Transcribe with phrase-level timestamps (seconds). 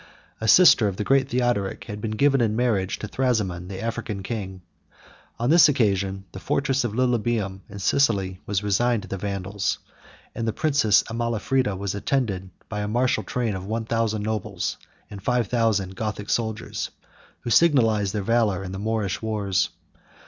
[0.39, 4.23] A sister of the great Theodoric had been given in marriage to Thrasimond, the African
[4.23, 4.61] king:49
[5.39, 9.77] on this occasion, the fortress of Lilybæum50 in Sicily was resigned to the Vandals;
[10.33, 14.77] and the princess Amalafrida was attended by a martial train of one thousand nobles,
[15.11, 16.89] and five thousand Gothic soldiers,
[17.41, 19.69] who signalized their valor in the Moorish wars.